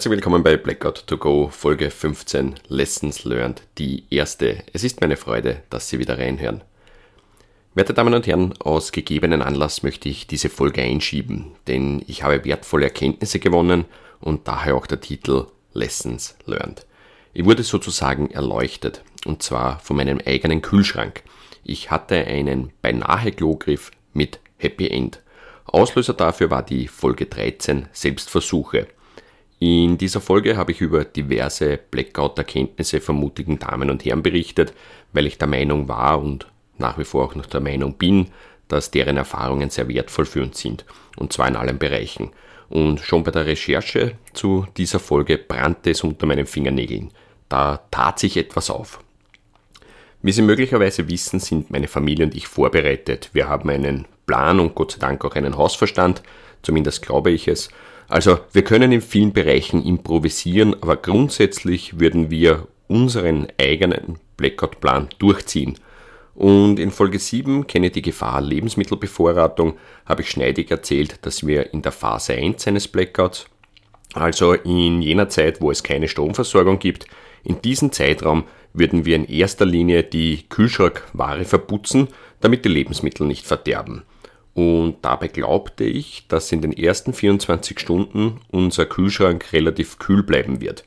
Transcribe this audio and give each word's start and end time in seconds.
Herzlich 0.00 0.12
willkommen 0.12 0.42
bei 0.42 0.56
Blackout 0.56 1.06
to 1.06 1.18
Go 1.18 1.50
Folge 1.52 1.90
15 1.90 2.54
Lessons 2.68 3.24
Learned, 3.24 3.60
die 3.76 4.04
erste. 4.08 4.64
Es 4.72 4.82
ist 4.82 5.02
meine 5.02 5.18
Freude, 5.18 5.62
dass 5.68 5.90
Sie 5.90 5.98
wieder 5.98 6.18
reinhören. 6.18 6.62
Werte 7.74 7.92
Damen 7.92 8.14
und 8.14 8.26
Herren, 8.26 8.54
aus 8.60 8.92
gegebenen 8.92 9.42
Anlass 9.42 9.82
möchte 9.82 10.08
ich 10.08 10.26
diese 10.26 10.48
Folge 10.48 10.80
einschieben, 10.80 11.52
denn 11.66 12.02
ich 12.06 12.22
habe 12.22 12.46
wertvolle 12.46 12.86
Erkenntnisse 12.86 13.40
gewonnen 13.40 13.84
und 14.20 14.48
daher 14.48 14.74
auch 14.74 14.86
der 14.86 15.02
Titel 15.02 15.48
Lessons 15.74 16.34
Learned. 16.46 16.86
Ich 17.34 17.44
wurde 17.44 17.62
sozusagen 17.62 18.30
erleuchtet 18.30 19.02
und 19.26 19.42
zwar 19.42 19.80
von 19.80 19.98
meinem 19.98 20.18
eigenen 20.24 20.62
Kühlschrank. 20.62 21.24
Ich 21.62 21.90
hatte 21.90 22.24
einen 22.24 22.72
beinahe 22.80 23.32
Klogriff 23.32 23.90
mit 24.14 24.40
Happy 24.56 24.88
End. 24.88 25.20
Auslöser 25.66 26.14
dafür 26.14 26.48
war 26.48 26.62
die 26.62 26.88
Folge 26.88 27.26
13 27.26 27.90
Selbstversuche. 27.92 28.86
In 29.62 29.98
dieser 29.98 30.22
Folge 30.22 30.56
habe 30.56 30.72
ich 30.72 30.80
über 30.80 31.04
diverse 31.04 31.76
Blackout-Erkenntnisse 31.76 33.02
von 33.02 33.16
mutigen 33.16 33.58
Damen 33.58 33.90
und 33.90 34.02
Herren 34.06 34.22
berichtet, 34.22 34.72
weil 35.12 35.26
ich 35.26 35.36
der 35.36 35.48
Meinung 35.48 35.86
war 35.86 36.18
und 36.18 36.46
nach 36.78 36.96
wie 36.96 37.04
vor 37.04 37.26
auch 37.26 37.34
noch 37.34 37.44
der 37.44 37.60
Meinung 37.60 37.92
bin, 37.92 38.28
dass 38.68 38.90
deren 38.90 39.18
Erfahrungen 39.18 39.68
sehr 39.68 39.86
wertvoll 39.86 40.24
für 40.24 40.42
uns 40.42 40.58
sind, 40.58 40.86
und 41.18 41.34
zwar 41.34 41.46
in 41.46 41.56
allen 41.56 41.78
Bereichen. 41.78 42.30
Und 42.70 43.00
schon 43.00 43.22
bei 43.22 43.32
der 43.32 43.44
Recherche 43.44 44.12
zu 44.32 44.66
dieser 44.78 44.98
Folge 44.98 45.36
brannte 45.36 45.90
es 45.90 46.02
unter 46.04 46.24
meinen 46.24 46.46
Fingernägeln. 46.46 47.10
Da 47.50 47.80
tat 47.90 48.18
sich 48.18 48.38
etwas 48.38 48.70
auf. 48.70 49.00
Wie 50.22 50.32
Sie 50.32 50.40
möglicherweise 50.40 51.06
wissen, 51.10 51.38
sind 51.38 51.70
meine 51.70 51.88
Familie 51.88 52.24
und 52.24 52.34
ich 52.34 52.46
vorbereitet. 52.46 53.28
Wir 53.34 53.48
haben 53.48 53.68
einen 53.68 54.06
Plan 54.24 54.58
und 54.58 54.74
Gott 54.74 54.92
sei 54.92 54.98
Dank 55.00 55.22
auch 55.22 55.34
einen 55.34 55.58
Hausverstand, 55.58 56.22
zumindest 56.62 57.02
glaube 57.02 57.30
ich 57.30 57.46
es, 57.46 57.68
also 58.10 58.40
wir 58.52 58.62
können 58.62 58.92
in 58.92 59.00
vielen 59.00 59.32
Bereichen 59.32 59.84
improvisieren, 59.84 60.74
aber 60.82 60.96
grundsätzlich 60.96 62.00
würden 62.00 62.30
wir 62.30 62.66
unseren 62.88 63.46
eigenen 63.58 64.18
Blackout-Plan 64.36 65.08
durchziehen. 65.18 65.78
Und 66.34 66.80
in 66.80 66.90
Folge 66.90 67.18
7 67.18 67.66
kenne 67.66 67.90
die 67.90 68.02
Gefahr 68.02 68.40
Lebensmittelbevorratung, 68.40 69.74
habe 70.06 70.22
ich 70.22 70.30
schneidig 70.30 70.70
erzählt, 70.70 71.24
dass 71.24 71.46
wir 71.46 71.72
in 71.72 71.82
der 71.82 71.92
Phase 71.92 72.34
1 72.34 72.66
eines 72.66 72.88
Blackouts, 72.88 73.46
also 74.14 74.54
in 74.54 75.02
jener 75.02 75.28
Zeit, 75.28 75.60
wo 75.60 75.70
es 75.70 75.82
keine 75.82 76.08
Stromversorgung 76.08 76.78
gibt, 76.78 77.06
in 77.44 77.62
diesem 77.62 77.92
Zeitraum 77.92 78.44
würden 78.72 79.04
wir 79.04 79.16
in 79.16 79.26
erster 79.26 79.66
Linie 79.66 80.02
die 80.02 80.48
Kühlschrankware 80.48 81.44
verputzen, 81.44 82.08
damit 82.40 82.64
die 82.64 82.70
Lebensmittel 82.70 83.26
nicht 83.26 83.46
verderben. 83.46 84.02
Und 84.60 84.98
dabei 85.00 85.28
glaubte 85.28 85.84
ich, 85.84 86.26
dass 86.28 86.52
in 86.52 86.60
den 86.60 86.74
ersten 86.74 87.14
24 87.14 87.80
Stunden 87.80 88.42
unser 88.50 88.84
Kühlschrank 88.84 89.54
relativ 89.54 89.98
kühl 89.98 90.22
bleiben 90.22 90.60
wird. 90.60 90.84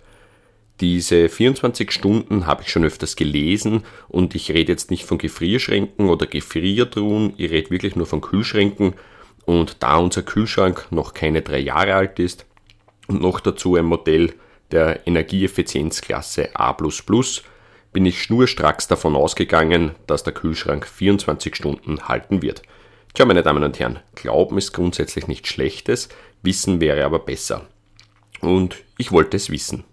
Diese 0.80 1.28
24 1.28 1.90
Stunden 1.90 2.46
habe 2.46 2.62
ich 2.62 2.70
schon 2.70 2.86
öfters 2.86 3.16
gelesen 3.16 3.82
und 4.10 4.36
ich 4.36 4.52
rede 4.52 4.72
jetzt 4.72 4.92
nicht 4.92 5.06
von 5.06 5.18
Gefrierschränken 5.18 6.08
oder 6.08 6.28
Gefriertruhen, 6.28 7.34
ich 7.38 7.50
rede 7.50 7.72
wirklich 7.72 7.96
nur 7.96 8.06
von 8.06 8.22
Kühlschränken. 8.22 8.94
Und 9.46 9.78
da 9.80 9.98
unser 9.98 10.22
Kühlschrank 10.22 10.86
noch 10.92 11.16
keine 11.16 11.42
drei 11.42 11.58
Jahre 11.58 11.96
alt 11.96 12.20
ist 12.20 12.46
und 13.08 13.22
noch 13.24 13.40
dazu 13.40 13.76
ein 13.76 13.86
Modell 13.86 14.34
der 14.70 15.08
Energieeffizienzklasse 15.08 16.56
A++, 16.56 16.78
bin 17.92 18.06
ich 18.06 18.22
schnurstracks 18.22 18.88
davon 18.88 19.16
ausgegangen, 19.16 19.96
dass 20.06 20.22
der 20.22 20.34
Kühlschrank 20.34 20.86
24 20.86 21.56
Stunden 21.56 22.08
halten 22.08 22.44
wird. 22.44 22.62
Tja, 23.16 23.26
meine 23.26 23.44
Damen 23.44 23.64
und 23.64 23.80
Herren, 23.80 24.00
Glauben 24.16 24.58
ist 24.58 24.74
grundsätzlich 24.74 25.28
nichts 25.28 25.50
Schlechtes, 25.50 26.10
Wissen 26.42 26.82
wäre 26.82 27.06
aber 27.06 27.20
besser. 27.20 27.68
Und 28.42 28.78
ich 28.98 29.12
wollte 29.12 29.38
es 29.38 29.52
wissen. 29.52 29.84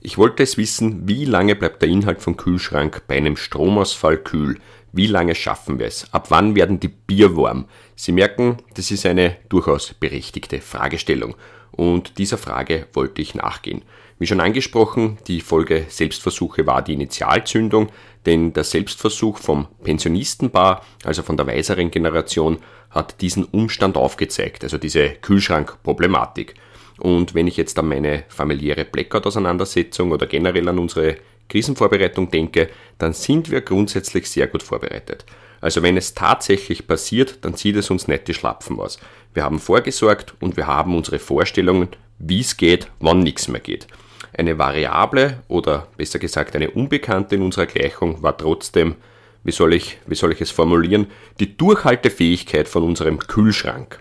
Ich 0.00 0.18
wollte 0.18 0.42
es 0.42 0.56
wissen, 0.56 1.06
wie 1.06 1.26
lange 1.26 1.54
bleibt 1.54 1.80
der 1.80 1.88
Inhalt 1.88 2.20
vom 2.20 2.36
Kühlschrank 2.36 3.04
bei 3.06 3.18
einem 3.18 3.36
Stromausfall 3.36 4.18
kühl? 4.18 4.58
Wie 4.90 5.06
lange 5.06 5.36
schaffen 5.36 5.78
wir 5.78 5.86
es? 5.86 6.12
Ab 6.12 6.32
wann 6.32 6.56
werden 6.56 6.80
die 6.80 6.88
Bier 6.88 7.36
warm? 7.36 7.66
Sie 7.94 8.10
merken, 8.10 8.56
das 8.74 8.90
ist 8.90 9.06
eine 9.06 9.36
durchaus 9.48 9.94
berechtigte 9.94 10.60
Fragestellung. 10.60 11.36
Und 11.70 12.18
dieser 12.18 12.36
Frage 12.36 12.88
wollte 12.94 13.22
ich 13.22 13.36
nachgehen. 13.36 13.82
Wie 14.18 14.26
schon 14.26 14.40
angesprochen, 14.40 15.18
die 15.26 15.42
Folge 15.42 15.84
Selbstversuche 15.90 16.66
war 16.66 16.80
die 16.80 16.94
Initialzündung, 16.94 17.90
denn 18.24 18.54
der 18.54 18.64
Selbstversuch 18.64 19.36
vom 19.36 19.68
Pensionistenpaar, 19.84 20.82
also 21.04 21.22
von 21.22 21.36
der 21.36 21.46
weiseren 21.46 21.90
Generation, 21.90 22.58
hat 22.88 23.20
diesen 23.20 23.44
Umstand 23.44 23.98
aufgezeigt, 23.98 24.64
also 24.64 24.78
diese 24.78 25.10
Kühlschrankproblematik. 25.10 26.54
Und 26.98 27.34
wenn 27.34 27.46
ich 27.46 27.58
jetzt 27.58 27.78
an 27.78 27.88
meine 27.88 28.24
familiäre 28.28 28.86
Blackout-Auseinandersetzung 28.86 30.12
oder 30.12 30.26
generell 30.26 30.66
an 30.70 30.78
unsere 30.78 31.16
Krisenvorbereitung 31.50 32.30
denke, 32.30 32.70
dann 32.96 33.12
sind 33.12 33.50
wir 33.50 33.60
grundsätzlich 33.60 34.30
sehr 34.30 34.46
gut 34.46 34.62
vorbereitet. 34.62 35.26
Also 35.60 35.82
wenn 35.82 35.98
es 35.98 36.14
tatsächlich 36.14 36.86
passiert, 36.86 37.44
dann 37.44 37.54
zieht 37.54 37.76
es 37.76 37.90
uns 37.90 38.08
nicht 38.08 38.28
die 38.28 38.34
Schlapfen 38.34 38.80
aus. 38.80 38.98
Wir 39.34 39.44
haben 39.44 39.58
vorgesorgt 39.58 40.34
und 40.40 40.56
wir 40.56 40.66
haben 40.66 40.96
unsere 40.96 41.18
Vorstellungen, 41.18 41.88
wie 42.18 42.40
es 42.40 42.56
geht, 42.56 42.88
wann 42.98 43.20
nichts 43.20 43.48
mehr 43.48 43.60
geht. 43.60 43.86
Eine 44.32 44.58
Variable 44.58 45.42
oder 45.48 45.88
besser 45.96 46.18
gesagt 46.18 46.56
eine 46.56 46.70
Unbekannte 46.70 47.36
in 47.36 47.42
unserer 47.42 47.66
Gleichung 47.66 48.22
war 48.22 48.36
trotzdem, 48.36 48.96
wie 49.44 49.52
soll 49.52 49.74
ich, 49.74 49.98
wie 50.06 50.14
soll 50.14 50.32
ich 50.32 50.40
es 50.40 50.50
formulieren, 50.50 51.06
die 51.40 51.56
Durchhaltefähigkeit 51.56 52.68
von 52.68 52.82
unserem 52.82 53.18
Kühlschrank. 53.18 54.00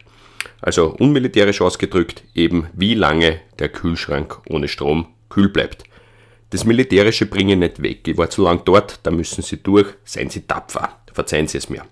Also 0.61 0.95
unmilitärisch 0.97 1.61
ausgedrückt 1.61 2.23
eben, 2.33 2.67
wie 2.73 2.95
lange 2.95 3.39
der 3.59 3.69
Kühlschrank 3.69 4.39
ohne 4.49 4.67
Strom 4.67 5.07
kühl 5.29 5.49
bleibt. 5.49 5.83
Das 6.49 6.65
Militärische 6.65 7.25
bringe 7.25 7.55
nicht 7.55 7.81
weg. 7.81 8.07
Ich 8.07 8.17
war 8.17 8.29
zu 8.29 8.43
lang 8.43 8.61
dort, 8.65 8.99
da 9.03 9.11
müssen 9.11 9.41
Sie 9.41 9.61
durch, 9.61 9.87
seien 10.03 10.29
Sie 10.29 10.41
tapfer. 10.41 10.99
Verzeihen 11.11 11.47
Sie 11.47 11.57
es 11.57 11.69
mir. 11.69 11.83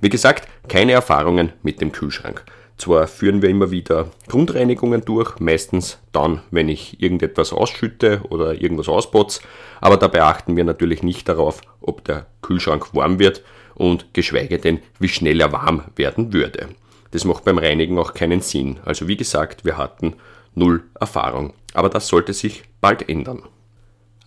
Wie 0.00 0.08
gesagt, 0.08 0.48
keine 0.68 0.92
Erfahrungen 0.92 1.52
mit 1.62 1.80
dem 1.80 1.92
Kühlschrank. 1.92 2.44
Zwar 2.76 3.06
führen 3.06 3.40
wir 3.40 3.48
immer 3.48 3.70
wieder 3.70 4.10
Grundreinigungen 4.28 5.04
durch, 5.04 5.38
meistens 5.38 5.98
dann, 6.12 6.42
wenn 6.50 6.68
ich 6.68 7.00
irgendetwas 7.00 7.52
ausschütte 7.52 8.22
oder 8.28 8.60
irgendwas 8.60 8.88
auspotze, 8.88 9.42
aber 9.80 9.96
dabei 9.96 10.22
achten 10.22 10.56
wir 10.56 10.64
natürlich 10.64 11.02
nicht 11.02 11.28
darauf, 11.28 11.60
ob 11.80 12.04
der 12.04 12.26
Kühlschrank 12.42 12.94
warm 12.94 13.18
wird 13.18 13.42
und 13.74 14.12
geschweige 14.12 14.58
denn, 14.58 14.80
wie 14.98 15.08
schnell 15.08 15.40
er 15.40 15.52
warm 15.52 15.84
werden 15.96 16.32
würde. 16.32 16.68
Das 17.12 17.24
macht 17.24 17.44
beim 17.44 17.58
Reinigen 17.58 17.98
auch 17.98 18.12
keinen 18.12 18.40
Sinn. 18.40 18.80
Also 18.84 19.06
wie 19.06 19.16
gesagt, 19.16 19.64
wir 19.64 19.76
hatten 19.76 20.14
null 20.54 20.82
Erfahrung. 20.98 21.52
Aber 21.72 21.88
das 21.88 22.08
sollte 22.08 22.32
sich 22.32 22.64
bald 22.80 23.08
ändern. 23.08 23.42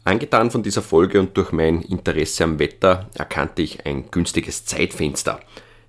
Angetan 0.06 0.52
von 0.52 0.64
dieser 0.64 0.82
Folge 0.82 1.20
und 1.20 1.36
durch 1.36 1.52
mein 1.52 1.82
Interesse 1.82 2.46
am 2.46 2.60
Wetter 2.60 3.10
erkannte 3.14 3.62
ich 3.62 3.86
ein 3.86 4.10
günstiges 4.10 4.64
Zeitfenster. 4.64 5.42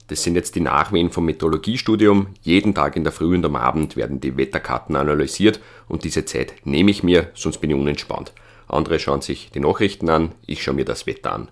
Das 0.08 0.22
sind 0.22 0.36
jetzt 0.36 0.54
die 0.54 0.60
Nachwehen 0.60 1.10
vom 1.10 1.26
Meteorologiestudium. 1.26 2.28
Jeden 2.42 2.74
Tag 2.74 2.96
in 2.96 3.04
der 3.04 3.12
Früh 3.12 3.34
und 3.34 3.44
am 3.44 3.56
Abend 3.56 3.94
werden 3.94 4.20
die 4.20 4.38
Wetterkarten 4.38 4.96
analysiert 4.96 5.60
und 5.86 6.02
diese 6.02 6.24
Zeit 6.24 6.54
nehme 6.64 6.90
ich 6.90 7.02
mir, 7.02 7.30
sonst 7.34 7.58
bin 7.58 7.70
ich 7.70 7.76
unentspannt. 7.76 8.32
Andere 8.68 8.98
schauen 8.98 9.20
sich 9.20 9.50
die 9.50 9.60
Nachrichten 9.60 10.08
an, 10.08 10.32
ich 10.46 10.62
schaue 10.62 10.74
mir 10.74 10.86
das 10.86 11.06
Wetter 11.06 11.32
an. 11.34 11.48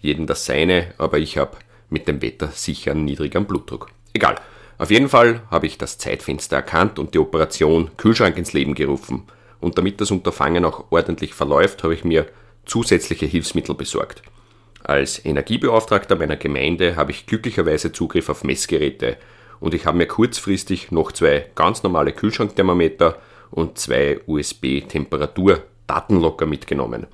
Jeden 0.00 0.28
das 0.28 0.44
seine, 0.44 0.94
aber 0.98 1.18
ich 1.18 1.36
habe 1.36 1.56
mit 1.90 2.06
dem 2.06 2.22
Wetter 2.22 2.48
sicher 2.48 2.92
einen 2.92 3.04
niedrigeren 3.04 3.46
Blutdruck. 3.46 3.88
Egal. 4.12 4.36
Auf 4.78 4.90
jeden 4.90 5.08
Fall 5.08 5.42
habe 5.50 5.66
ich 5.66 5.78
das 5.78 5.98
Zeitfenster 5.98 6.56
erkannt 6.56 6.98
und 6.98 7.14
die 7.14 7.18
Operation 7.18 7.90
Kühlschrank 7.96 8.36
ins 8.36 8.52
Leben 8.52 8.74
gerufen. 8.74 9.24
Und 9.58 9.78
damit 9.78 10.00
das 10.00 10.10
Unterfangen 10.12 10.64
auch 10.64 10.84
ordentlich 10.90 11.34
verläuft, 11.34 11.82
habe 11.82 11.94
ich 11.94 12.04
mir 12.04 12.26
zusätzliche 12.66 13.26
Hilfsmittel 13.26 13.74
besorgt. 13.74 14.22
Als 14.86 15.22
Energiebeauftragter 15.24 16.14
meiner 16.14 16.36
Gemeinde 16.36 16.94
habe 16.94 17.10
ich 17.10 17.26
glücklicherweise 17.26 17.90
Zugriff 17.90 18.28
auf 18.28 18.44
Messgeräte 18.44 19.16
und 19.58 19.74
ich 19.74 19.84
habe 19.84 19.98
mir 19.98 20.06
kurzfristig 20.06 20.92
noch 20.92 21.10
zwei 21.10 21.50
ganz 21.56 21.82
normale 21.82 22.12
Kühlschrankthermometer 22.12 23.18
und 23.50 23.78
zwei 23.78 24.20
USB-Temperatur-Datenlocker 24.28 26.46
mitgenommen. 26.46 27.08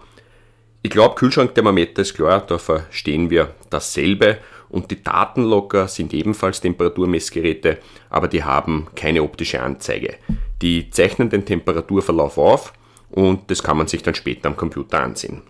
Ich 0.82 0.90
glaube, 0.90 1.14
Kühlschrankthermometer 1.14 2.02
ist 2.02 2.12
klar, 2.12 2.44
da 2.46 2.58
verstehen 2.58 3.30
wir 3.30 3.54
dasselbe 3.70 4.36
und 4.68 4.90
die 4.90 5.02
Datenlocker 5.02 5.88
sind 5.88 6.12
ebenfalls 6.12 6.60
Temperaturmessgeräte, 6.60 7.78
aber 8.10 8.28
die 8.28 8.44
haben 8.44 8.88
keine 8.94 9.22
optische 9.22 9.62
Anzeige. 9.62 10.16
Die 10.60 10.90
zeichnen 10.90 11.30
den 11.30 11.46
Temperaturverlauf 11.46 12.36
auf 12.36 12.74
und 13.10 13.50
das 13.50 13.62
kann 13.62 13.78
man 13.78 13.86
sich 13.86 14.02
dann 14.02 14.14
später 14.14 14.48
am 14.48 14.58
Computer 14.58 15.00
ansehen. 15.00 15.40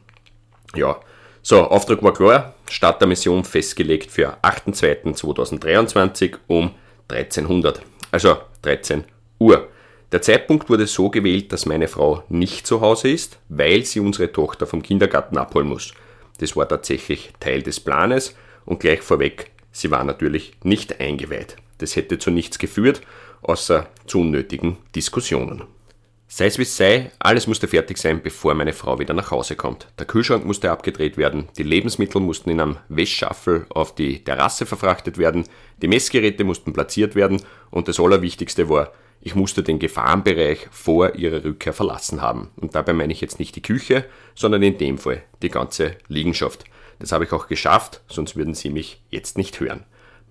Ja, 0.76 1.00
So, 1.44 1.60
Auftrag 1.64 2.00
war 2.04 2.14
klar, 2.14 2.54
Start 2.70 3.00
der 3.00 3.08
Mission 3.08 3.42
festgelegt 3.42 4.12
für 4.12 4.36
8.2.2023 4.42 6.36
um 6.46 6.70
1300, 7.08 7.82
also 8.12 8.36
13 8.62 9.02
Uhr. 9.40 9.68
Der 10.12 10.22
Zeitpunkt 10.22 10.70
wurde 10.70 10.86
so 10.86 11.10
gewählt, 11.10 11.52
dass 11.52 11.66
meine 11.66 11.88
Frau 11.88 12.22
nicht 12.28 12.64
zu 12.64 12.80
Hause 12.80 13.08
ist, 13.10 13.40
weil 13.48 13.84
sie 13.84 13.98
unsere 13.98 14.30
Tochter 14.30 14.66
vom 14.66 14.82
Kindergarten 14.82 15.36
abholen 15.36 15.66
muss. 15.66 15.94
Das 16.38 16.54
war 16.54 16.68
tatsächlich 16.68 17.32
Teil 17.40 17.62
des 17.62 17.80
Planes 17.80 18.36
und 18.64 18.78
gleich 18.78 19.02
vorweg, 19.02 19.50
sie 19.72 19.90
war 19.90 20.04
natürlich 20.04 20.52
nicht 20.62 21.00
eingeweiht. 21.00 21.56
Das 21.78 21.96
hätte 21.96 22.18
zu 22.20 22.30
nichts 22.30 22.60
geführt, 22.60 23.00
außer 23.42 23.88
zu 24.06 24.20
unnötigen 24.20 24.78
Diskussionen. 24.94 25.64
Sei 26.34 26.46
es 26.46 26.56
wie 26.56 26.62
es 26.62 26.79
sei, 26.79 27.11
alles 27.19 27.46
musste 27.46 27.69
fertig 27.69 27.99
sein, 27.99 28.23
bevor 28.23 28.55
meine 28.55 28.73
Frau 28.73 28.99
wieder 28.99 29.12
nach 29.12 29.31
Hause 29.31 29.55
kommt. 29.55 29.88
Der 29.99 30.06
Kühlschrank 30.06 30.46
musste 30.46 30.70
abgedreht 30.70 31.19
werden, 31.19 31.50
die 31.58 31.62
Lebensmittel 31.62 32.23
mussten 32.23 32.49
in 32.49 32.58
einem 32.58 32.79
Wäschschaffel 32.88 33.67
auf 33.69 33.94
die 33.94 34.25
Terrasse 34.25 34.64
verfrachtet 34.64 35.19
werden, 35.19 35.44
die 35.82 35.88
Messgeräte 35.88 36.44
mussten 36.44 36.73
platziert 36.73 37.14
werden 37.14 37.43
und 37.70 37.87
das 37.87 38.00
Allerwichtigste 38.00 38.70
war, 38.70 38.94
ich 39.20 39.34
musste 39.34 39.62
den 39.62 39.79
Gefahrenbereich 39.79 40.69
vor 40.70 41.17
ihrer 41.17 41.44
Rückkehr 41.44 41.75
verlassen 41.75 42.23
haben. 42.23 42.49
Und 42.56 42.75
dabei 42.75 42.94
meine 42.94 43.12
ich 43.12 43.20
jetzt 43.20 43.38
nicht 43.38 43.55
die 43.55 43.62
Küche, 43.62 44.06
sondern 44.34 44.62
in 44.62 44.79
dem 44.79 44.96
Fall 44.96 45.25
die 45.43 45.50
ganze 45.50 45.96
Liegenschaft. 46.08 46.64
Das 46.99 47.12
habe 47.12 47.25
ich 47.25 47.32
auch 47.32 47.46
geschafft, 47.46 48.00
sonst 48.08 48.37
würden 48.37 48.55
Sie 48.55 48.70
mich 48.70 49.02
jetzt 49.11 49.37
nicht 49.37 49.61
hören. 49.61 49.84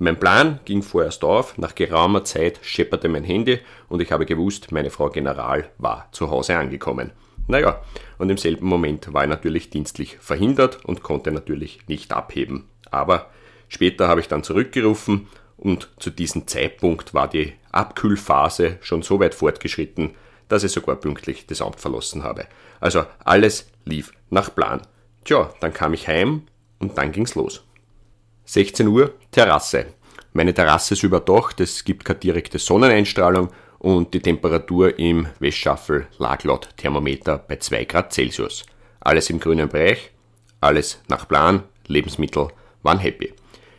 Mein 0.03 0.19
Plan 0.19 0.59
ging 0.65 0.81
vorerst 0.81 1.23
auf, 1.23 1.59
nach 1.59 1.75
geraumer 1.75 2.23
Zeit 2.23 2.59
schepperte 2.63 3.07
mein 3.07 3.23
Handy 3.23 3.59
und 3.87 4.01
ich 4.01 4.11
habe 4.11 4.25
gewusst, 4.25 4.71
meine 4.71 4.89
Frau 4.89 5.09
General 5.11 5.69
war 5.77 6.07
zu 6.11 6.31
Hause 6.31 6.57
angekommen. 6.57 7.11
Naja, 7.45 7.83
und 8.17 8.31
im 8.31 8.37
selben 8.39 8.65
Moment 8.65 9.13
war 9.13 9.25
ich 9.25 9.29
natürlich 9.29 9.69
dienstlich 9.69 10.17
verhindert 10.17 10.83
und 10.85 11.03
konnte 11.03 11.31
natürlich 11.31 11.87
nicht 11.87 12.13
abheben. 12.13 12.67
Aber 12.89 13.29
später 13.69 14.07
habe 14.07 14.21
ich 14.21 14.27
dann 14.27 14.43
zurückgerufen 14.43 15.27
und 15.55 15.87
zu 15.99 16.09
diesem 16.09 16.47
Zeitpunkt 16.47 17.13
war 17.13 17.27
die 17.27 17.53
Abkühlphase 17.71 18.79
schon 18.81 19.03
so 19.03 19.19
weit 19.19 19.35
fortgeschritten, 19.35 20.15
dass 20.47 20.63
ich 20.63 20.71
sogar 20.71 20.95
pünktlich 20.95 21.45
das 21.45 21.61
Amt 21.61 21.79
verlassen 21.79 22.23
habe. 22.23 22.47
Also 22.79 23.05
alles 23.23 23.69
lief 23.85 24.13
nach 24.31 24.55
Plan. 24.55 24.81
Tja, 25.25 25.53
dann 25.59 25.75
kam 25.75 25.93
ich 25.93 26.07
heim 26.07 26.47
und 26.79 26.97
dann 26.97 27.11
ging's 27.11 27.35
los. 27.35 27.63
16 28.45 28.87
Uhr, 28.87 29.13
Terrasse. 29.31 29.85
Meine 30.33 30.53
Terrasse 30.53 30.93
ist 30.93 31.03
überdacht, 31.03 31.59
es 31.59 31.83
gibt 31.83 32.05
keine 32.05 32.19
direkte 32.19 32.59
Sonneneinstrahlung 32.59 33.49
und 33.79 34.13
die 34.13 34.19
Temperatur 34.19 34.97
im 34.99 35.27
Wäschschaffel 35.39 36.07
lag 36.17 36.43
laut 36.43 36.69
Thermometer 36.77 37.37
bei 37.37 37.57
2 37.57 37.85
Grad 37.85 38.13
Celsius. 38.13 38.65
Alles 38.99 39.29
im 39.29 39.39
grünen 39.39 39.69
Bereich, 39.69 40.11
alles 40.59 41.01
nach 41.07 41.27
Plan, 41.27 41.63
Lebensmittel 41.87 42.49
waren 42.83 42.99
happy. 42.99 43.33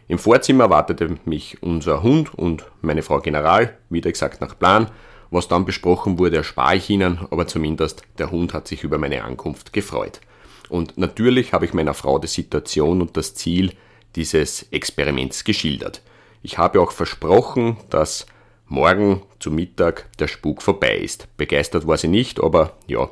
Im 0.09 0.19
Vorzimmer 0.19 0.69
wartete 0.69 1.17
mich 1.25 1.63
unser 1.63 2.03
Hund 2.03 2.35
und 2.35 2.65
meine 2.83 3.03
Frau 3.03 3.21
General, 3.21 3.79
wieder 3.89 4.11
gesagt 4.13 4.41
nach 4.41 4.59
Plan. 4.59 4.91
Was 5.31 5.49
dann 5.49 5.65
besprochen 5.65 6.19
wurde, 6.19 6.37
erspare 6.37 6.77
ich 6.77 6.91
Ihnen, 6.91 7.21
aber 7.31 7.47
zumindest 7.47 8.03
der 8.19 8.31
Hund 8.31 8.53
hat 8.53 8.69
sich 8.69 8.85
über 8.85 8.99
meine 8.99 9.25
Ankunft 9.25 9.73
gefreut. 9.73 10.21
Und 10.69 10.99
natürlich 10.99 11.55
habe 11.55 11.65
ich 11.65 11.73
meiner 11.73 11.95
Frau 11.95 12.19
die 12.19 12.27
Situation 12.27 13.01
und 13.01 13.17
das 13.17 13.35
Ziel 13.35 13.73
dieses 14.17 14.71
Experiments 14.71 15.45
geschildert. 15.45 16.03
Ich 16.43 16.59
habe 16.59 16.81
auch 16.81 16.93
versprochen, 16.93 17.77
dass 17.91 18.27
morgen 18.67 19.23
zu 19.39 19.51
Mittag 19.51 20.09
der 20.19 20.29
Spuk 20.29 20.63
vorbei 20.63 20.97
ist. 20.97 21.29
Begeistert 21.37 21.87
war 21.87 21.97
sie 21.99 22.09
nicht, 22.09 22.43
aber 22.43 22.77
ja, 22.87 23.11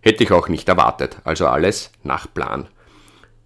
hätte 0.00 0.24
ich 0.24 0.32
auch 0.32 0.48
nicht 0.48 0.68
erwartet. 0.68 1.18
Also 1.24 1.46
alles 1.46 1.92
nach 2.02 2.32
Plan. 2.32 2.68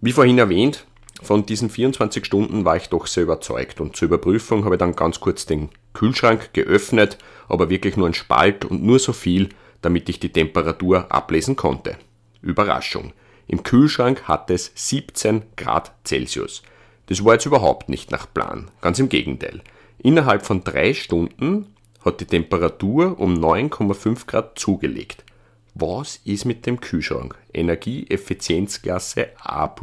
Wie 0.01 0.13
vorhin 0.13 0.37
erwähnt, 0.37 0.85
von 1.21 1.45
diesen 1.45 1.69
24 1.69 2.25
Stunden 2.25 2.63
war 2.63 2.77
ich 2.77 2.87
doch 2.87 3.07
sehr 3.07 3.23
überzeugt 3.23 3.81
und 3.81 3.95
zur 3.95 4.07
Überprüfung 4.07 4.63
habe 4.63 4.75
ich 4.75 4.79
dann 4.79 4.95
ganz 4.95 5.19
kurz 5.19 5.45
den 5.45 5.69
Kühlschrank 5.93 6.53
geöffnet, 6.53 7.17
aber 7.49 7.69
wirklich 7.69 7.97
nur 7.97 8.07
ein 8.07 8.13
Spalt 8.13 8.63
und 8.63 8.83
nur 8.83 8.99
so 8.99 9.11
viel, 9.11 9.49
damit 9.81 10.07
ich 10.07 10.19
die 10.19 10.31
Temperatur 10.31 11.11
ablesen 11.11 11.55
konnte. 11.55 11.97
Überraschung. 12.41 13.13
Im 13.47 13.63
Kühlschrank 13.63 14.23
hat 14.23 14.49
es 14.49 14.71
17 14.75 15.43
Grad 15.57 15.91
Celsius. 16.05 16.63
Das 17.09 17.25
war 17.25 17.33
jetzt 17.33 17.47
überhaupt 17.47 17.89
nicht 17.89 18.11
nach 18.11 18.31
Plan, 18.31 18.69
ganz 18.81 18.99
im 18.99 19.09
Gegenteil. 19.09 19.61
Innerhalb 19.97 20.45
von 20.45 20.63
drei 20.63 20.93
Stunden 20.93 21.73
hat 22.05 22.21
die 22.21 22.25
Temperatur 22.25 23.19
um 23.19 23.33
9,5 23.33 24.27
Grad 24.27 24.59
zugelegt. 24.59 25.25
Was 25.73 26.17
ist 26.23 26.45
mit 26.45 26.67
dem 26.67 26.79
Kühlschrank? 26.79 27.35
Energieeffizienzklasse 27.51 29.29
A++. 29.41 29.75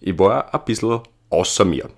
Ich 0.00 0.18
war 0.20 0.54
ein 0.54 0.64
bisschen 0.64 1.00
außer 1.30 1.64
mir. 1.64 1.90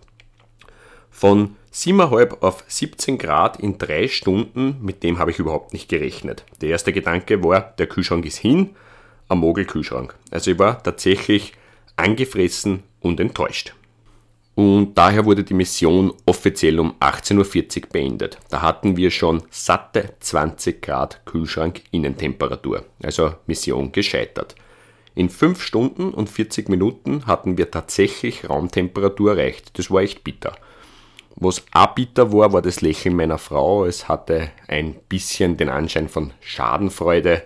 Von 1.11 1.57
7,5 1.75 2.41
auf 2.41 2.65
17 2.69 3.19
Grad 3.19 3.61
in 3.61 3.77
drei 3.77 4.09
Stunden, 4.09 4.79
mit 4.81 5.03
dem 5.03 5.19
habe 5.19 5.31
ich 5.31 5.39
überhaupt 5.39 5.75
nicht 5.75 5.91
gerechnet. 5.91 6.47
Der 6.63 6.71
erste 6.71 6.95
Gedanke 6.95 7.45
war, 7.45 7.61
der 7.61 7.87
Kühlschrank 7.87 8.25
ist 8.25 8.39
hin, 8.39 8.77
ein 9.29 9.39
Mogelkühlschrank. 9.39 10.15
Also 10.31 10.53
ich 10.53 10.59
war 10.59 10.83
tatsächlich 10.83 11.53
angefressen 11.97 12.83
und 13.01 13.21
enttäuscht. 13.21 13.75
Und 14.57 14.95
daher 14.95 15.27
wurde 15.27 15.45
die 15.45 15.53
Mission 15.53 16.15
offiziell 16.25 16.81
um 16.81 16.95
18.40 16.99 17.83
Uhr 17.83 17.89
beendet. 17.93 18.39
Da 18.49 18.63
hatten 18.63 18.97
wir 18.97 19.11
schon 19.11 19.43
satte 19.51 20.15
20 20.19 20.81
Grad 20.81 21.27
Kühlschrank 21.27 21.83
Innentemperatur. 21.91 22.87
Also 23.03 23.35
Mission 23.47 23.93
gescheitert. 23.93 24.55
In 25.15 25.29
5 25.29 25.63
Stunden 25.63 26.09
und 26.11 26.31
40 26.31 26.71
Minuten 26.71 27.27
hatten 27.27 27.59
wir 27.59 27.71
tatsächlich 27.71 28.49
Raumtemperatur 28.49 29.33
erreicht. 29.33 29.79
Das 29.79 29.91
war 29.91 30.01
echt 30.01 30.25
bitter. 30.25 30.57
Was 31.35 31.63
auch 31.73 31.95
bitter 31.95 32.33
war, 32.33 32.55
war 32.55 32.63
das 32.63 32.81
Lächeln 32.81 33.15
meiner 33.15 33.37
Frau. 33.37 33.85
Es 33.85 34.09
hatte 34.09 34.49
ein 34.69 34.95
bisschen 35.11 35.59
den 35.59 35.69
Anschein 35.69 36.09
von 36.09 36.33
Schadenfreude. 36.41 37.43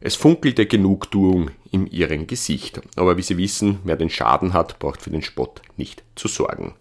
Es 0.00 0.14
funkelte 0.14 0.66
Genugtuung 0.66 1.50
in 1.74 1.88
ihrem 1.88 2.28
Gesicht. 2.28 2.80
Aber 2.94 3.16
wie 3.16 3.22
Sie 3.22 3.36
wissen, 3.36 3.80
wer 3.82 3.96
den 3.96 4.08
Schaden 4.08 4.52
hat, 4.52 4.78
braucht 4.78 5.02
für 5.02 5.10
den 5.10 5.22
Spott 5.22 5.60
nicht 5.76 6.04
zu 6.14 6.28
sorgen. 6.28 6.74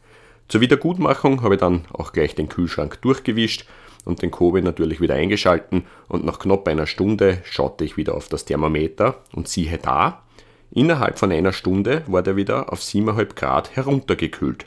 Zur 0.47 0.61
Wiedergutmachung 0.61 1.41
habe 1.41 1.55
ich 1.55 1.59
dann 1.59 1.85
auch 1.91 2.13
gleich 2.13 2.35
den 2.35 2.47
Kühlschrank 2.47 3.01
durchgewischt 3.01 3.65
und 4.05 4.21
den 4.21 4.29
Kobe 4.29 4.61
natürlich 4.61 5.01
wieder 5.01 5.15
eingeschalten 5.15 5.85
und 6.09 6.25
nach 6.25 6.37
knapp 6.37 6.67
einer 6.67 6.85
Stunde 6.85 7.41
schaute 7.43 7.83
ich 7.83 7.97
wieder 7.97 8.13
auf 8.13 8.27
das 8.27 8.45
Thermometer 8.45 9.15
und 9.33 9.47
siehe 9.47 9.79
da, 9.79 10.21
innerhalb 10.69 11.17
von 11.17 11.31
einer 11.31 11.53
Stunde 11.53 12.03
war 12.05 12.21
der 12.21 12.35
wieder 12.35 12.71
auf 12.71 12.81
7,5 12.81 13.33
Grad 13.33 13.75
heruntergekühlt. 13.75 14.65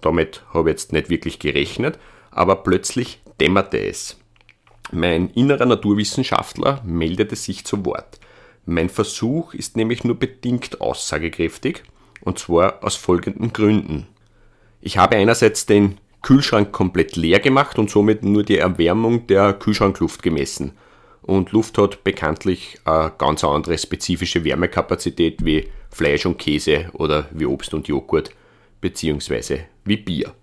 Damit 0.00 0.44
habe 0.54 0.70
ich 0.70 0.74
jetzt 0.74 0.94
nicht 0.94 1.10
wirklich 1.10 1.40
gerechnet, 1.40 1.98
aber 2.30 2.56
plötzlich 2.56 3.20
dämmerte 3.38 3.78
es. 3.78 4.18
Mein 4.92 5.28
innerer 5.30 5.66
Naturwissenschaftler 5.66 6.80
meldete 6.86 7.36
sich 7.36 7.66
zu 7.66 7.84
Wort. 7.84 8.17
Mein 8.70 8.90
Versuch 8.90 9.54
ist 9.54 9.78
nämlich 9.78 10.04
nur 10.04 10.16
bedingt 10.18 10.82
aussagekräftig, 10.82 11.84
und 12.20 12.38
zwar 12.38 12.84
aus 12.84 12.96
folgenden 12.96 13.54
Gründen. 13.54 14.06
Ich 14.82 14.98
habe 14.98 15.16
einerseits 15.16 15.64
den 15.64 15.96
Kühlschrank 16.20 16.70
komplett 16.70 17.16
leer 17.16 17.40
gemacht 17.40 17.78
und 17.78 17.88
somit 17.88 18.24
nur 18.24 18.42
die 18.42 18.58
Erwärmung 18.58 19.26
der 19.26 19.54
Kühlschrankluft 19.54 20.22
gemessen. 20.22 20.72
Und 21.22 21.52
Luft 21.52 21.78
hat 21.78 22.04
bekanntlich 22.04 22.78
eine 22.84 23.10
ganz 23.16 23.42
andere 23.42 23.78
spezifische 23.78 24.44
Wärmekapazität 24.44 25.42
wie 25.46 25.68
Fleisch 25.88 26.26
und 26.26 26.36
Käse 26.36 26.90
oder 26.92 27.26
wie 27.30 27.46
Obst 27.46 27.72
und 27.72 27.88
Joghurt 27.88 28.32
beziehungsweise 28.82 29.60
wie 29.86 29.96
Bier. 29.96 30.34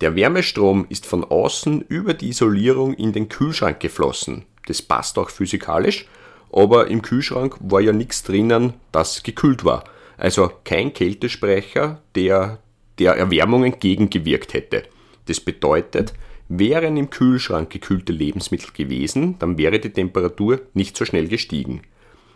Der 0.00 0.14
Wärmestrom 0.14 0.86
ist 0.90 1.06
von 1.06 1.24
außen 1.24 1.80
über 1.88 2.14
die 2.14 2.28
Isolierung 2.28 2.94
in 2.94 3.12
den 3.12 3.28
Kühlschrank 3.28 3.80
geflossen. 3.80 4.44
Das 4.66 4.80
passt 4.80 5.18
auch 5.18 5.30
physikalisch, 5.30 6.06
aber 6.52 6.88
im 6.88 7.02
Kühlschrank 7.02 7.56
war 7.60 7.80
ja 7.80 7.92
nichts 7.92 8.22
drinnen, 8.22 8.74
das 8.92 9.22
gekühlt 9.22 9.64
war. 9.64 9.84
Also 10.16 10.50
kein 10.64 10.92
Kältesprecher, 10.92 12.00
der 12.14 12.58
der 12.98 13.14
Erwärmung 13.14 13.64
entgegengewirkt 13.64 14.54
hätte. 14.54 14.84
Das 15.26 15.40
bedeutet, 15.40 16.14
wären 16.48 16.96
im 16.96 17.10
Kühlschrank 17.10 17.70
gekühlte 17.70 18.12
Lebensmittel 18.12 18.70
gewesen, 18.72 19.38
dann 19.38 19.58
wäre 19.58 19.78
die 19.78 19.90
Temperatur 19.90 20.60
nicht 20.74 20.96
so 20.96 21.04
schnell 21.04 21.28
gestiegen. 21.28 21.82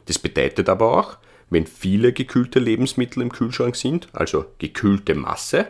Das 0.06 0.18
bedeutet 0.18 0.68
aber 0.68 0.98
auch, 0.98 1.18
wenn 1.50 1.66
viele 1.66 2.12
gekühlte 2.12 2.58
Lebensmittel 2.58 3.22
im 3.22 3.32
Kühlschrank 3.32 3.76
sind, 3.76 4.08
also 4.12 4.44
gekühlte 4.58 5.14
Masse, 5.14 5.68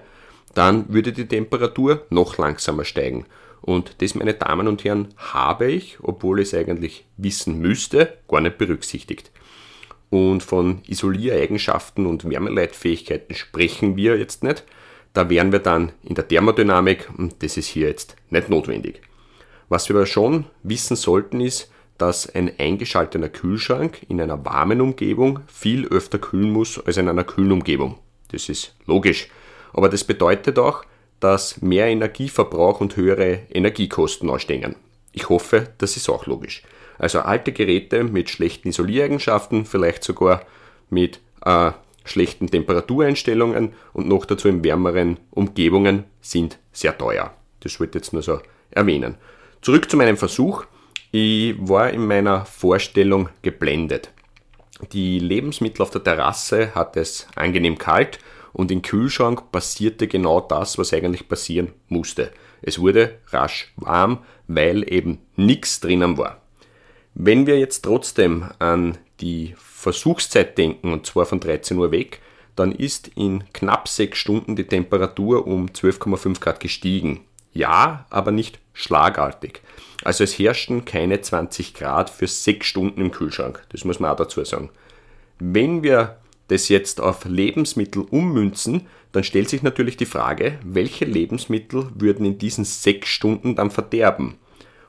dann 0.54 0.92
würde 0.92 1.12
die 1.12 1.26
Temperatur 1.26 2.04
noch 2.10 2.38
langsamer 2.38 2.84
steigen. 2.84 3.26
Und 3.62 4.02
das, 4.02 4.14
meine 4.14 4.34
Damen 4.34 4.68
und 4.68 4.84
Herren, 4.84 5.08
habe 5.16 5.70
ich, 5.70 5.98
obwohl 6.02 6.40
ich 6.40 6.48
es 6.48 6.54
eigentlich 6.54 7.06
wissen 7.16 7.58
müsste, 7.58 8.18
gar 8.28 8.40
nicht 8.40 8.58
berücksichtigt. 8.58 9.30
Und 10.10 10.42
von 10.42 10.82
Isoliereigenschaften 10.86 12.04
und 12.04 12.28
Wärmeleitfähigkeiten 12.28 13.34
sprechen 13.34 13.96
wir 13.96 14.18
jetzt 14.18 14.42
nicht. 14.42 14.64
Da 15.14 15.30
wären 15.30 15.52
wir 15.52 15.60
dann 15.60 15.92
in 16.02 16.14
der 16.14 16.26
Thermodynamik 16.26 17.08
und 17.16 17.42
das 17.42 17.56
ist 17.56 17.68
hier 17.68 17.88
jetzt 17.88 18.16
nicht 18.30 18.50
notwendig. 18.50 19.00
Was 19.68 19.88
wir 19.88 19.96
aber 19.96 20.06
schon 20.06 20.46
wissen 20.62 20.96
sollten 20.96 21.40
ist, 21.40 21.70
dass 21.98 22.28
ein 22.34 22.50
eingeschalteter 22.58 23.28
Kühlschrank 23.28 24.04
in 24.08 24.20
einer 24.20 24.44
warmen 24.44 24.80
Umgebung 24.80 25.40
viel 25.46 25.86
öfter 25.86 26.18
kühlen 26.18 26.50
muss 26.50 26.84
als 26.84 26.96
in 26.96 27.08
einer 27.08 27.24
kühlen 27.24 27.52
Umgebung. 27.52 27.98
Das 28.32 28.48
ist 28.48 28.74
logisch. 28.86 29.28
Aber 29.72 29.88
das 29.88 30.04
bedeutet 30.04 30.58
auch, 30.58 30.84
dass 31.22 31.62
mehr 31.62 31.86
Energieverbrauch 31.86 32.80
und 32.80 32.96
höhere 32.96 33.40
Energiekosten 33.52 34.28
ausstehen. 34.28 34.74
Ich 35.12 35.28
hoffe, 35.28 35.68
das 35.78 35.96
ist 35.96 36.08
auch 36.08 36.26
logisch. 36.26 36.62
Also 36.98 37.20
alte 37.20 37.52
Geräte 37.52 38.02
mit 38.02 38.28
schlechten 38.28 38.68
Isoliereigenschaften, 38.68 39.64
vielleicht 39.64 40.02
sogar 40.02 40.42
mit 40.90 41.20
äh, 41.44 41.72
schlechten 42.04 42.50
Temperatureinstellungen 42.50 43.72
und 43.92 44.08
noch 44.08 44.24
dazu 44.24 44.48
in 44.48 44.64
wärmeren 44.64 45.18
Umgebungen 45.30 46.04
sind 46.20 46.58
sehr 46.72 46.98
teuer. 46.98 47.32
Das 47.60 47.78
wollte 47.78 47.98
ich 47.98 48.04
jetzt 48.04 48.12
nur 48.12 48.22
so 48.22 48.40
erwähnen. 48.70 49.16
Zurück 49.60 49.88
zu 49.88 49.96
meinem 49.96 50.16
Versuch. 50.16 50.64
Ich 51.12 51.54
war 51.58 51.90
in 51.90 52.06
meiner 52.06 52.46
Vorstellung 52.46 53.28
geblendet. 53.42 54.10
Die 54.92 55.20
Lebensmittel 55.20 55.82
auf 55.82 55.90
der 55.90 56.02
Terrasse 56.02 56.74
hat 56.74 56.96
es 56.96 57.28
angenehm 57.36 57.78
kalt 57.78 58.18
und 58.52 58.70
im 58.70 58.82
Kühlschrank 58.82 59.50
passierte 59.52 60.08
genau 60.08 60.40
das, 60.40 60.78
was 60.78 60.92
eigentlich 60.92 61.28
passieren 61.28 61.72
musste. 61.88 62.32
Es 62.60 62.78
wurde 62.78 63.18
rasch 63.28 63.72
warm, 63.76 64.18
weil 64.46 64.90
eben 64.92 65.18
nichts 65.36 65.80
drinnen 65.80 66.18
war. 66.18 66.40
Wenn 67.14 67.46
wir 67.46 67.58
jetzt 67.58 67.82
trotzdem 67.82 68.50
an 68.58 68.98
die 69.20 69.54
Versuchszeit 69.58 70.56
denken, 70.56 70.92
und 70.92 71.06
zwar 71.06 71.26
von 71.26 71.40
13 71.40 71.76
Uhr 71.76 71.90
weg, 71.90 72.20
dann 72.56 72.72
ist 72.72 73.08
in 73.16 73.44
knapp 73.52 73.88
6 73.88 74.16
Stunden 74.16 74.56
die 74.56 74.66
Temperatur 74.66 75.46
um 75.46 75.66
12,5 75.66 76.40
Grad 76.40 76.60
gestiegen. 76.60 77.20
Ja, 77.52 78.06
aber 78.10 78.30
nicht 78.30 78.60
schlagartig. 78.72 79.60
Also 80.04 80.24
es 80.24 80.38
herrschten 80.38 80.84
keine 80.84 81.20
20 81.20 81.74
Grad 81.74 82.10
für 82.10 82.26
6 82.26 82.66
Stunden 82.66 83.00
im 83.00 83.10
Kühlschrank. 83.10 83.64
Das 83.70 83.84
muss 83.84 84.00
man 84.00 84.10
auch 84.10 84.16
dazu 84.16 84.44
sagen. 84.44 84.70
Wenn 85.38 85.82
wir 85.82 86.18
das 86.52 86.68
jetzt 86.68 87.00
auf 87.00 87.24
Lebensmittel 87.24 88.02
ummünzen, 88.02 88.86
dann 89.12 89.24
stellt 89.24 89.48
sich 89.48 89.62
natürlich 89.62 89.96
die 89.96 90.06
Frage, 90.06 90.58
welche 90.64 91.04
Lebensmittel 91.04 91.90
würden 91.94 92.26
in 92.26 92.38
diesen 92.38 92.64
6 92.64 93.08
Stunden 93.08 93.56
dann 93.56 93.70
verderben? 93.70 94.36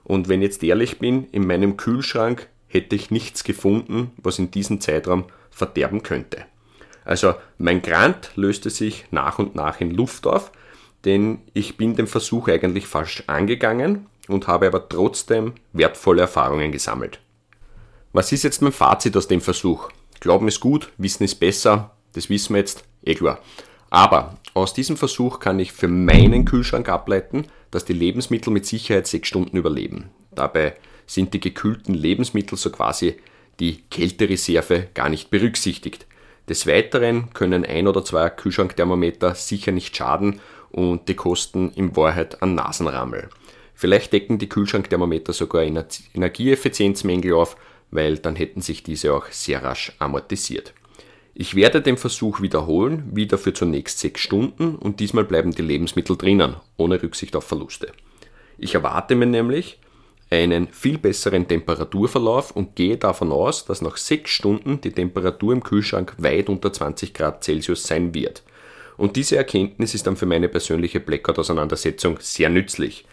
Und 0.04 0.28
wenn 0.28 0.42
ich 0.42 0.50
jetzt 0.50 0.64
ehrlich 0.64 1.00
bin, 1.00 1.28
in 1.32 1.48
meinem 1.48 1.78
Kühlschrank 1.78 2.50
hätte 2.68 2.96
ich 2.96 3.12
nichts 3.12 3.44
gefunden, 3.44 4.12
was 4.18 4.40
in 4.40 4.52
diesem 4.52 4.82
Zeitraum 4.82 5.26
verderben 5.52 6.04
könnte. 6.04 6.46
Also 7.06 7.36
mein 7.58 7.82
Grant 7.82 8.32
löste 8.36 8.70
sich 8.70 9.06
nach 9.12 9.40
und 9.40 9.56
nach 9.56 9.80
in 9.80 9.92
Luft 9.92 10.26
auf, 10.26 10.52
denn 11.06 11.40
ich 11.54 11.78
bin 11.78 11.96
den 11.96 12.08
Versuch 12.08 12.48
eigentlich 12.48 12.88
falsch 12.88 13.24
angegangen 13.28 14.08
und 14.28 14.48
habe 14.48 14.68
aber 14.68 14.90
trotzdem 14.90 15.54
wertvolle 15.74 16.22
Erfahrungen 16.22 16.72
gesammelt. 16.72 17.20
Was 18.14 18.32
ist 18.32 18.44
jetzt 18.44 18.62
mein 18.62 18.72
Fazit 18.72 19.16
aus 19.18 19.28
dem 19.28 19.42
Versuch? 19.42 19.90
Glauben 20.24 20.48
ist 20.48 20.62
gut, 20.62 20.90
Wissen 20.98 21.26
ist 21.26 21.42
besser, 21.42 21.92
das 22.14 22.30
wissen 22.30 22.54
wir 22.54 22.60
jetzt, 22.60 22.86
eh 23.04 23.14
klar. 23.14 23.40
Aber 23.90 24.38
aus 24.54 24.74
diesem 24.74 24.96
Versuch 24.96 25.42
kann 25.42 25.60
ich 25.60 25.74
für 25.74 25.90
meinen 25.90 26.46
Kühlschrank 26.46 26.88
ableiten, 26.88 27.48
dass 27.72 27.84
die 27.84 27.92
Lebensmittel 27.92 28.54
mit 28.54 28.66
Sicherheit 28.66 29.06
sechs 29.06 29.28
Stunden 29.28 29.58
überleben. 29.58 30.12
Dabei 30.34 30.78
sind 31.08 31.34
die 31.34 31.42
gekühlten 31.42 31.94
Lebensmittel 31.94 32.58
so 32.58 32.70
quasi 32.70 33.16
die 33.60 33.82
Kältereserve 33.92 34.88
gar 34.94 35.10
nicht 35.10 35.30
berücksichtigt. 35.30 36.08
Des 36.48 36.68
Weiteren 36.68 37.34
können 37.34 37.66
ein 37.66 37.86
oder 37.86 38.06
zwei 38.06 38.30
Kühlschrankthermometer 38.30 39.36
sicher 39.36 39.74
nicht 39.74 39.94
schaden 39.94 40.40
und 40.72 41.10
die 41.10 41.16
kosten 41.16 41.74
in 41.76 41.98
Wahrheit 41.98 42.42
an 42.42 42.56
Nasenrammel. 42.56 43.28
Vielleicht 43.74 44.14
decken 44.14 44.38
die 44.38 44.48
Kühlschrankthermometer 44.48 45.34
sogar 45.34 45.64
Energieeffizienzmängel 45.64 47.34
auf, 47.34 47.58
weil 47.94 48.18
dann 48.18 48.36
hätten 48.36 48.62
sich 48.62 48.84
diese 48.84 49.14
auch 49.14 49.28
sehr 49.28 49.64
rasch 49.64 49.94
amortisiert. 50.00 50.74
Ich 51.36 51.56
werde 51.56 51.82
den 51.82 51.98
Versuch 51.98 52.42
wiederholen, 52.42 53.10
wieder 53.14 53.38
für 53.38 53.54
zunächst 53.54 54.00
sechs 54.00 54.22
Stunden 54.22 54.76
und 54.76 55.00
diesmal 55.00 55.24
bleiben 55.24 55.52
die 55.52 55.64
Lebensmittel 55.64 56.16
drinnen, 56.16 56.58
ohne 56.78 57.02
Rücksicht 57.02 57.36
auf 57.36 57.46
Verluste. 57.46 57.92
Ich 58.58 58.76
erwarte 58.76 59.16
mir 59.16 59.26
nämlich 59.26 59.80
einen 60.30 60.68
viel 60.68 60.98
besseren 60.98 61.48
Temperaturverlauf 61.48 62.52
und 62.52 62.76
gehe 62.76 62.98
davon 62.98 63.32
aus, 63.32 63.66
dass 63.66 63.82
nach 63.82 63.98
sechs 63.98 64.32
Stunden 64.32 64.82
die 64.82 64.92
Temperatur 64.92 65.54
im 65.54 65.64
Kühlschrank 65.64 66.16
weit 66.18 66.50
unter 66.50 66.72
20 66.72 67.14
Grad 67.14 67.44
Celsius 67.44 67.84
sein 67.84 68.14
wird. 68.14 68.44
Und 68.98 69.16
diese 69.16 69.38
Erkenntnis 69.38 69.96
ist 69.96 70.06
dann 70.06 70.16
für 70.16 70.26
meine 70.26 70.50
persönliche 70.50 71.00
Blackout-Auseinandersetzung 71.00 72.18
sehr 72.20 72.50
nützlich. 72.50 73.06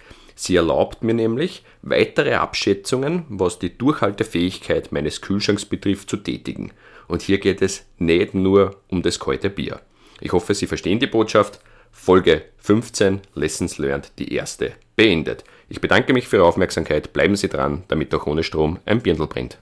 Sie 0.43 0.57
erlaubt 0.57 1.05
mir 1.05 1.13
nämlich, 1.13 1.65
weitere 1.83 2.33
Abschätzungen, 2.33 3.27
was 3.29 3.59
die 3.59 3.77
Durchhaltefähigkeit 3.77 4.91
meines 4.91 5.21
Kühlschranks 5.21 5.67
betrifft, 5.67 6.09
zu 6.09 6.17
tätigen. 6.17 6.73
Und 7.09 7.21
hier 7.21 7.37
geht 7.37 7.61
es 7.61 7.85
nicht 7.99 8.33
nur 8.33 8.77
um 8.89 9.03
das 9.03 9.21
kalte 9.21 9.51
Bier. 9.51 9.83
Ich 10.19 10.33
hoffe, 10.33 10.55
Sie 10.55 10.67
verstehen 10.67 10.99
die 10.99 11.07
Botschaft. 11.07 11.61
Folge 11.93 12.41
15 12.57 13.21
Lessons 13.35 13.77
Learned, 13.77 14.13
die 14.19 14.33
erste, 14.33 14.73
beendet. 14.97 15.45
Ich 15.69 15.83
bedanke 15.83 16.15
mich 16.15 16.27
für 16.27 16.37
Ihre 16.37 16.47
Aufmerksamkeit. 16.47 17.13
Bleiben 17.13 17.37
Sie 17.37 17.51
dran, 17.51 17.83
damit 17.89 18.15
auch 18.15 18.27
ohne 18.27 18.43
Strom 18.43 18.79
ein 18.87 19.03
Birndl 19.03 19.27
brennt. 19.27 19.59